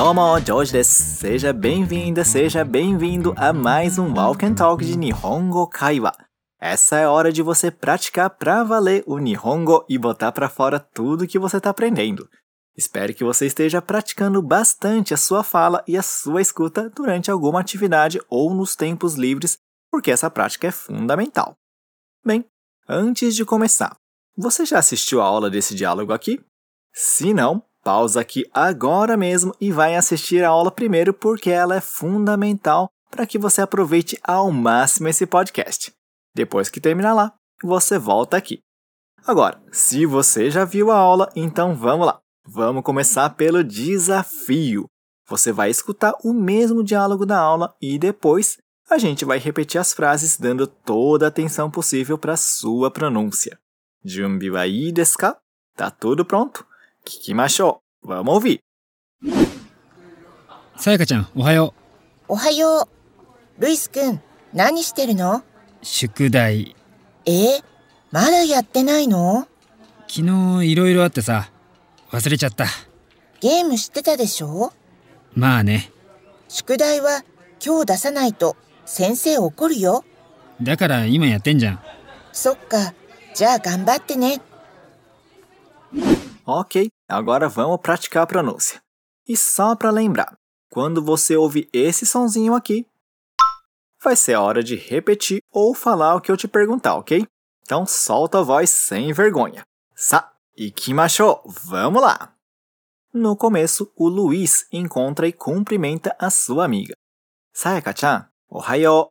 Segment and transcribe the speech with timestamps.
[0.00, 1.02] Domo, Joji desu.
[1.20, 6.10] Seja bem-vinda, seja bem-vindo a mais um Walk and Talk de Nihongo Kaiwa.
[6.58, 10.80] Essa é a hora de você praticar pra valer o Nihongo e botar pra fora
[10.80, 12.26] tudo que você tá aprendendo.
[12.74, 17.60] Espero que você esteja praticando bastante a sua fala e a sua escuta durante alguma
[17.60, 19.58] atividade ou nos tempos livres,
[19.90, 21.52] porque essa prática é fundamental.
[22.24, 22.46] Bem,
[22.88, 23.94] antes de começar,
[24.34, 26.42] você já assistiu a aula desse diálogo aqui?
[26.90, 31.80] Se não, pausa aqui agora mesmo e vai assistir a aula primeiro, porque ela é
[31.80, 35.92] fundamental para que você aproveite ao máximo esse podcast.
[36.32, 38.60] Depois que terminar lá, você volta aqui.
[39.26, 42.20] Agora, se você já viu a aula, então vamos lá.
[42.46, 44.86] Vamos começar pelo desafio.
[45.28, 48.56] Você vai escutar o mesmo diálogo da aula e depois
[48.88, 53.58] a gente vai repetir as frases dando toda a atenção possível para sua pronúncia.
[54.04, 54.94] Junbi wa ii?
[55.76, 56.64] Tá tudo pronto?
[57.04, 57.82] Kikimashou.
[58.02, 58.60] Vamos ouvir.
[60.76, 61.74] さやかちゃん、おはよ
[62.28, 62.88] おはよ
[63.58, 63.62] う。
[63.62, 64.20] ルイスくん、
[64.54, 65.36] 何してるの？
[65.36, 65.42] う。
[65.82, 66.74] 宿題。
[67.26, 67.64] えー
[68.10, 69.46] まだやってないの？
[70.08, 71.50] 昨日いろいろあってさ、
[72.10, 72.66] 忘れちゃった。
[73.40, 74.72] ゲームしてたでしょ？
[75.34, 75.92] まあね。
[76.48, 77.22] 宿題は
[77.64, 80.04] 今日出 sa ないと先生怒るよ。
[80.62, 81.80] だから今やってんじゃん。
[82.32, 82.94] そっか。
[83.34, 84.40] じゃあ頑張ってね。
[86.46, 88.80] Ok, agora vamos praticar a pronúncia.
[89.26, 90.36] E só para lembrar,
[90.70, 92.86] quando você ouve esse sonzinho aqui,
[94.02, 97.26] vai ser a hora de repetir ou falar o que eu te perguntar, ok?
[97.62, 99.62] Então solta a voz sem vergonha.
[99.94, 102.34] Sa, ikimashou, vamos lá!
[103.12, 106.94] No começo, o Luiz encontra e cumprimenta a sua amiga.
[107.52, 109.08] Sayaka-chan, ohayo.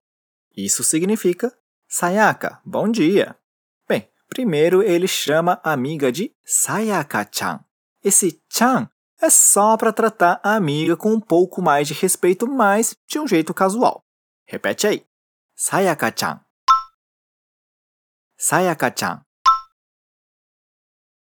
[0.55, 1.53] Isso significa
[1.87, 3.35] Sayaka, bom dia.
[3.87, 7.59] Bem, primeiro ele chama a amiga de Sayaka-chan.
[8.03, 8.89] Esse chan
[9.21, 13.27] é só para tratar a amiga com um pouco mais de respeito, mas de um
[13.27, 14.01] jeito casual.
[14.47, 15.05] Repete aí.
[15.55, 16.39] Sayaka-chan.
[18.37, 19.21] Sayaka-chan.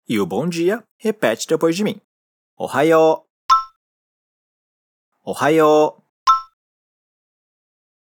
[0.09, 2.00] E o bom dia, repete depois de mim.
[2.56, 3.27] Ohayo.
[5.22, 6.00] Ohayo.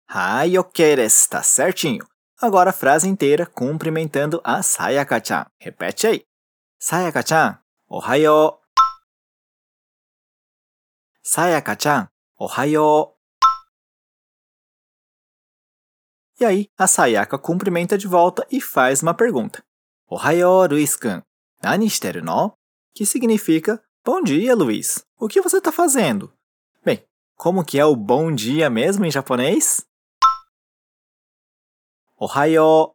[0.07, 1.29] Hai, ok desu.
[1.29, 2.07] Tá certinho.
[2.41, 5.45] Agora a frase inteira cumprimentando a Sayaka-chan.
[5.59, 6.25] Repete aí.
[6.79, 8.59] Sayaka-chan, ohayo.
[11.21, 13.15] Sayaka-chan, ohayo.
[16.39, 19.63] E aí, a Sayaka cumprimenta de volta e faz uma pergunta.
[20.07, 21.21] Ohayo, Luiz-kun.
[21.61, 22.57] Nani shiteru no?
[22.93, 25.07] Que significa Bom dia, Luiz.
[25.17, 26.29] O que você está fazendo?
[26.83, 29.87] Bem, como que é o bom dia mesmo em japonês?
[32.17, 32.93] Ohayo.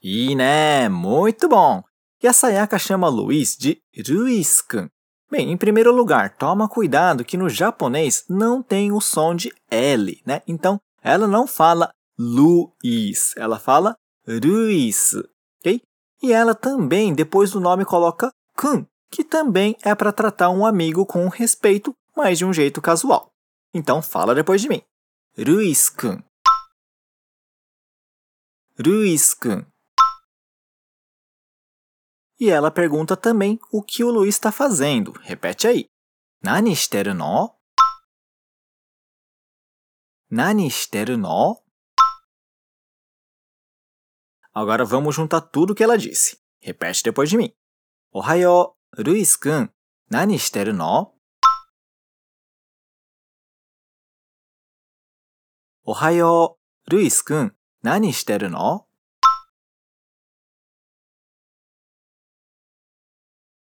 [0.00, 1.82] E né, muito bom.
[2.24, 4.88] E a Sayaka chama Luiz de Luiz-kun.
[5.30, 10.22] Bem, em primeiro lugar, toma cuidado que no japonês não tem o som de L,
[10.24, 10.40] né?
[10.48, 13.94] Então, ela não fala Luiz, ela fala
[14.26, 15.12] Luiz,
[15.58, 15.82] ok?
[16.22, 21.04] E ela também, depois do nome, coloca kun, que também é para tratar um amigo
[21.04, 23.34] com respeito, mas de um jeito casual.
[23.74, 24.80] Então, fala depois de mim.
[25.36, 26.22] Luiz-kun.
[28.78, 29.66] Luiz-kun.
[32.38, 35.12] E ela pergunta também o que o Luiz está fazendo.
[35.20, 35.88] Repete aí.
[36.42, 37.56] Nani shiteru no?
[40.30, 41.62] Nani shiteru no?
[44.52, 46.40] Agora vamos juntar tudo que ela disse.
[46.60, 47.54] Repete depois de mim.
[48.12, 49.68] Ohayo, Luiz-kun.
[50.10, 51.18] Nani shiteru no?
[55.84, 56.58] Ohayo,
[56.90, 57.50] Luiz-kun.
[57.82, 58.83] Nani shiteru no?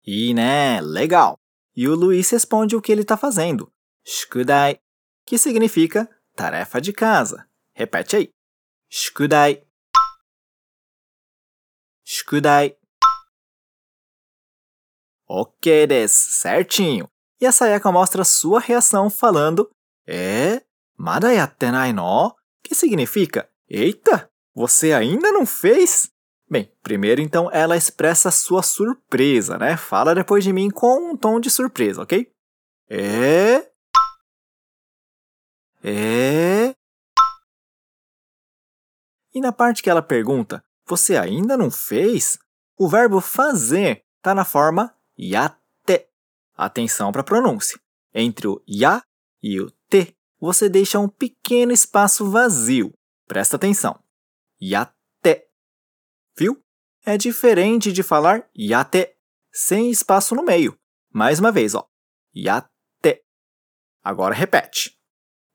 [0.06, 1.40] E né, legal.
[1.76, 3.72] E o Luiz responde o que ele está fazendo.
[4.06, 4.80] Shukudai,
[5.26, 7.48] que significa tarefa de casa.
[7.74, 8.30] Repete aí.
[8.90, 9.66] Shukudai.
[12.04, 12.76] Shukudai.
[15.28, 17.10] Ok desu, certinho.
[17.40, 19.70] E a Sayaka mostra sua reação falando
[20.06, 20.62] É?
[20.98, 22.36] Mada yatte nai no?
[22.62, 26.13] Que significa Eita, você ainda não fez?
[26.50, 29.78] Bem, primeiro então ela expressa sua surpresa, né?
[29.78, 32.32] Fala depois de mim com um tom de surpresa, ok?
[32.90, 33.72] É?
[35.84, 36.76] É?
[39.34, 42.38] E na parte que ela pergunta, você ainda não fez?
[42.78, 46.08] O verbo fazer está na forma yatte.
[46.56, 47.80] Atenção para a pronúncia.
[48.14, 49.04] Entre o ya
[49.42, 52.94] e o te, você deixa um pequeno espaço vazio.
[53.28, 54.00] Presta atenção.
[54.62, 55.03] Yatte
[56.38, 56.64] viu?
[57.06, 59.16] É diferente de falar yate,
[59.52, 60.80] sem espaço no meio.
[61.12, 61.88] Mais uma vez, ó.
[62.36, 63.24] Yate.
[64.02, 64.98] Agora repete.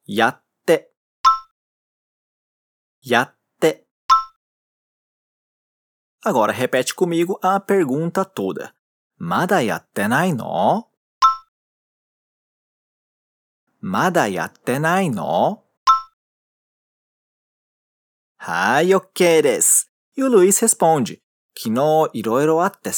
[0.07, 0.91] Yate.
[3.05, 3.87] Yate.
[6.25, 8.75] Agora repete comigo a pergunta toda.
[9.17, 10.89] Mada yattenai no?
[13.81, 15.65] Mada yattenai no?
[18.39, 19.88] Hai, ok des.
[20.19, 21.23] E o Luiz responde:
[21.55, 22.91] Kino iroiro atte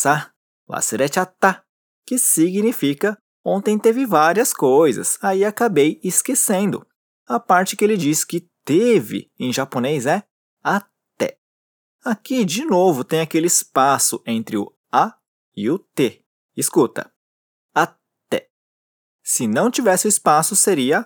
[0.67, 1.63] wasurechatta,
[2.07, 6.87] que significa ontem teve várias coisas, aí acabei esquecendo.
[7.27, 10.23] A parte que ele diz que teve em japonês é
[10.65, 11.39] até.
[12.03, 15.15] Aqui, de novo, tem aquele espaço entre o a
[15.55, 16.25] e o t.
[16.57, 17.13] Escuta,
[17.75, 18.49] até.
[19.23, 21.05] Se não tivesse o espaço, seria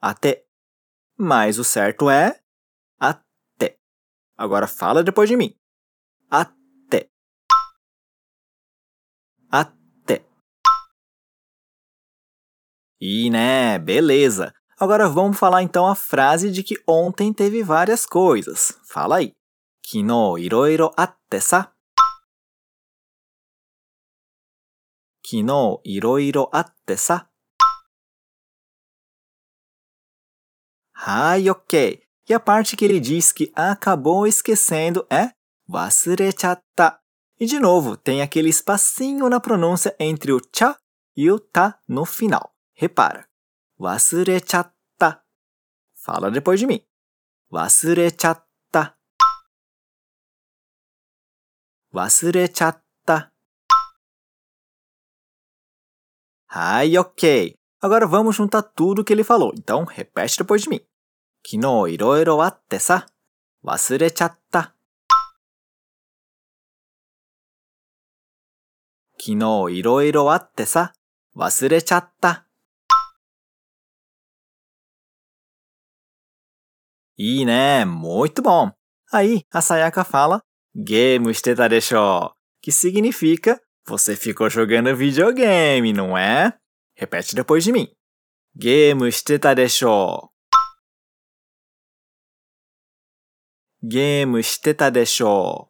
[0.00, 0.44] até.
[1.18, 2.40] Mas o certo é
[4.36, 5.56] Agora fala depois de mim.
[6.30, 7.10] Até.
[9.50, 10.26] Até.
[13.00, 14.54] E né, beleza.
[14.78, 18.78] Agora vamos falar então a frase de que ontem teve várias coisas.
[18.84, 19.34] Fala aí.
[19.82, 21.72] Kino iroiro atte sa.
[25.22, 27.30] Kino iroiro atte sa.
[30.92, 32.05] Hai, ok.
[32.28, 35.30] E a parte que ele diz que acabou esquecendo é
[35.68, 37.00] wasurechatta.
[37.38, 40.76] E de novo, tem aquele espacinho na pronúncia entre o cha
[41.16, 42.52] e o ta no final.
[42.74, 43.28] Repara.
[43.78, 45.22] Wasurechatta.
[45.94, 46.84] Fala depois de mim.
[47.52, 48.96] Wasurechatta.
[51.94, 53.32] Wasurechatta.
[56.48, 57.54] Hai, ok.
[57.80, 59.52] Agora vamos juntar tudo que ele falou.
[59.56, 60.80] Então, repete depois de mim.
[61.48, 63.06] 昨日いろいろあってさ、
[63.64, 64.74] 忘れちゃった。
[69.16, 70.92] 昨日いろいろあってさ、
[71.36, 72.48] 忘れちゃった。
[77.16, 78.72] いいね、muito bom.
[79.12, 80.42] Aí, a Sayaka fala,
[80.74, 82.60] game してたでしょう.
[82.60, 86.58] Que significa, você ficou jogando videogame, não é?
[86.96, 87.88] Repete depois de mim.
[88.56, 89.38] Game して
[93.85, 95.69] ゲームしてたでしょ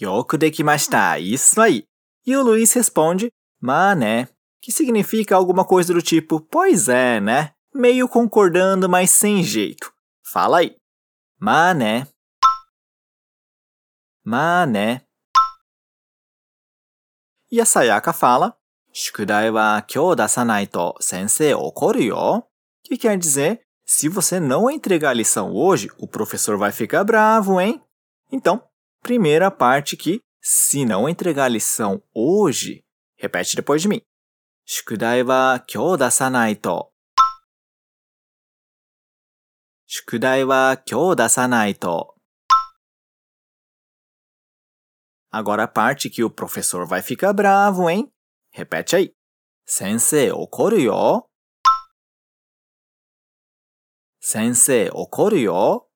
[0.00, 0.04] う。
[0.04, 1.16] よくできました。
[1.16, 1.86] Isso aí.
[2.24, 4.28] E o Luiz responde, mas né,
[4.60, 7.54] que significa alguma coisa do tipo, pois é, né?
[7.74, 9.92] Meio concordando, mas sem jeito.
[10.22, 10.76] Fala aí.
[11.38, 12.08] Mas né.
[14.24, 15.02] Mas né.
[17.50, 18.58] E a Sayaka fala,
[18.98, 22.48] 宿題は今日出さないと先生怒るよ。
[22.82, 23.60] Que quer dizer,
[23.90, 27.80] se você não entregar a lição hoje, o professor vai ficar bravo, hein?
[28.32, 28.62] Então,
[29.00, 32.84] primeira parte que, se não entregar a lição hoje,
[33.16, 34.02] repete depois de mim.
[34.68, 36.92] 宿題は今日出さないと。
[39.86, 42.16] 宿題は今日出さないと。
[45.30, 48.10] Agora a parte que o professor vai ficar bravo, hein?
[48.52, 49.14] Repete aí.
[49.64, 51.28] 先生怒るよ。
[54.23, 55.87] 先生怒るよ。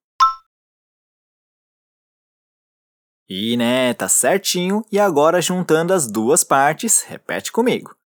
[3.28, 4.84] いいね, tá certinho.
[4.90, 7.96] E agora juntando as duas partes, repete comigo.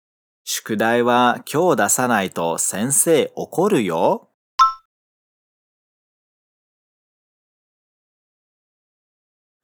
[0.45, 4.29] 宿題は今日出さないと先生怒るよ。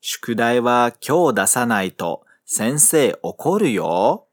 [0.01, 4.26] 宿題は今日出さないと先生怒るよ。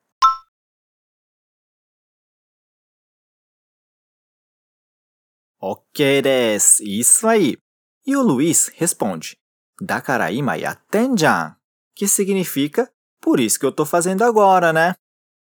[5.65, 6.21] Ok
[6.81, 7.55] isso aí.
[8.05, 9.37] E o Luiz responde,
[9.79, 11.55] Dakaraima yatenjan,
[11.95, 12.91] que significa,
[13.21, 14.93] por isso que eu estou fazendo agora, né?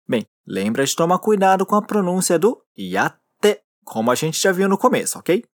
[0.05, 4.67] Bem, lembra de tomar cuidado com a pronúncia do yatte, como a gente já viu
[4.67, 5.45] no começo, ok?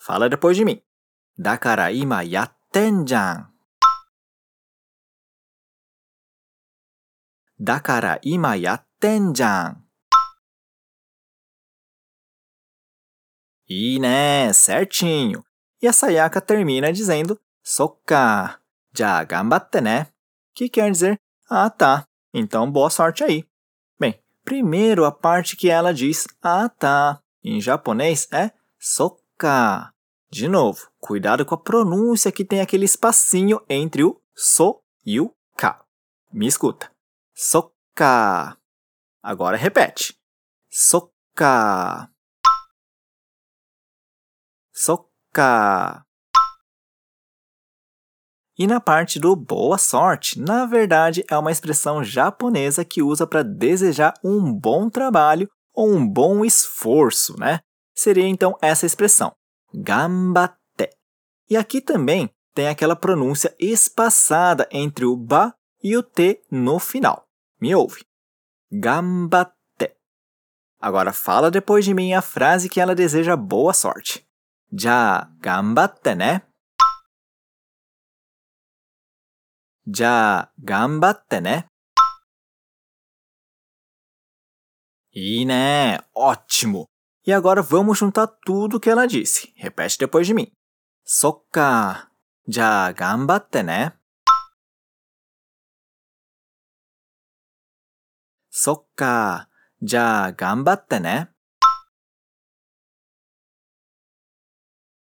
[0.00, 0.82] Fala depois de mim.
[1.38, 3.46] Dakaraima yatenjan.
[7.56, 9.87] Dakaraima yatenjan.
[13.68, 15.44] E né, certinho.
[15.82, 18.58] E a Sayaka termina dizendo "soka"
[18.96, 20.06] já gambatte né?
[20.54, 21.20] Que quer dizer,
[21.50, 23.44] ah tá, então boa sorte aí.
[24.00, 29.92] Bem, primeiro a parte que ela diz ah tá, em japonês é "soka".
[30.30, 35.30] De novo, cuidado com a pronúncia que tem aquele espacinho entre o so e o
[35.56, 35.84] ka.
[36.32, 36.90] Me escuta.
[37.34, 38.56] "soka".
[39.22, 40.18] Agora repete.
[40.70, 42.10] "soka".
[44.78, 45.08] Soka.
[45.28, 46.04] Soka.
[48.58, 53.44] E na parte do boa sorte, na verdade é uma expressão japonesa que usa para
[53.44, 57.60] desejar um bom trabalho ou um bom esforço, né?
[57.94, 59.32] Seria então essa expressão,
[59.72, 60.56] gambatte.
[61.48, 67.24] E aqui também tem aquela pronúncia espaçada entre o ba e o t no final.
[67.60, 68.04] Me ouve.
[68.72, 69.54] Gambatte.
[70.80, 74.27] Agora fala depois de mim a frase que ela deseja boa sorte.
[74.70, 76.42] Já gambatte né?
[79.86, 81.64] Já gambatte né?
[85.10, 86.84] E né, ótimo!
[87.26, 89.52] E agora vamos juntar tudo que ela disse.
[89.56, 90.52] Repete depois de mim.
[91.04, 92.10] Sokka.
[92.46, 93.98] Já gambatte né?
[98.50, 99.48] Sokka.
[99.80, 101.28] Já gambatte né?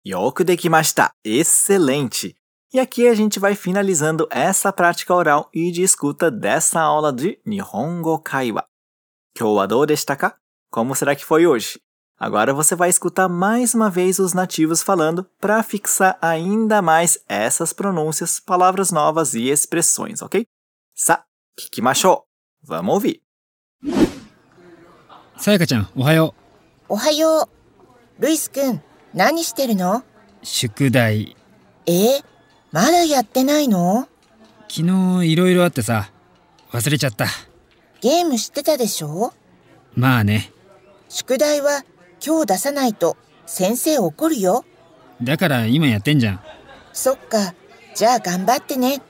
[0.08, 1.10] Yoku dekimashita.
[1.22, 2.34] Excelente!
[2.72, 7.38] E aqui a gente vai finalizando essa prática oral e de escuta dessa aula de
[7.44, 8.64] Nihongo Kaiwa.
[9.34, 9.86] Kyou wa dou
[10.18, 10.38] ka?
[10.70, 11.78] Como será que foi hoje?
[12.18, 17.74] Agora você vai escutar mais uma vez os nativos falando para fixar ainda mais essas
[17.74, 20.46] pronúncias, palavras novas e expressões, ok?
[20.94, 21.22] Sa,
[21.54, 22.24] kikimashou.
[22.62, 23.20] Vamos ouvir.
[25.36, 26.34] Sayaka-chan, ohayo.
[26.88, 27.46] Ohayo.
[28.18, 28.80] Luiz-kun,
[29.14, 29.98] 何してるの？
[29.98, 30.04] う。
[30.42, 31.36] 宿題。
[31.86, 32.24] えー、
[32.72, 34.08] まだやってないの？
[34.68, 34.86] 昨
[35.22, 36.10] 日いろいろあってさ、
[36.70, 37.26] 忘れちゃった。
[38.00, 39.32] ゲームしてたでしょ？
[39.94, 40.52] まあね。
[41.08, 41.84] 宿題は
[42.24, 44.64] 今日出さないと先生怒るよ。
[45.22, 46.40] だから今やってんじゃん。
[46.92, 47.54] そっか。
[47.94, 49.00] じゃあ頑張ってね。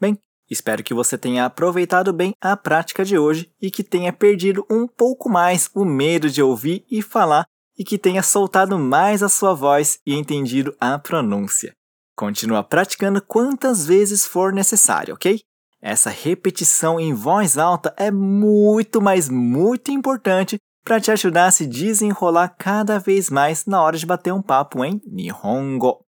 [0.00, 0.18] Bem,
[0.50, 4.88] espero que você tenha aproveitado bem a prática de hoje e que tenha perdido um
[4.88, 7.46] pouco mais o medo de ouvir e falar
[7.78, 11.72] e que tenha soltado mais a sua voz e entendido a pronúncia.
[12.16, 15.40] Continua praticando quantas vezes for necessário, ok?
[15.82, 21.66] Essa repetição em voz alta é muito, mas muito importante para te ajudar a se
[21.66, 26.04] desenrolar cada vez mais na hora de bater um papo em Nihongo.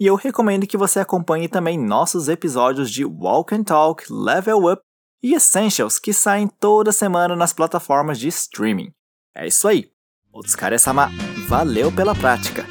[0.00, 4.82] E eu recomendo que você acompanhe também nossos episódios de Walk and Talk, Level Up
[5.22, 8.92] e Essentials que saem toda semana nas plataformas de streaming.
[9.36, 9.91] É isso aí.
[10.32, 11.10] Otsukare-sama,
[11.46, 12.64] valeu pela prática.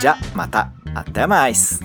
[0.00, 1.80] Já, mata, até mais!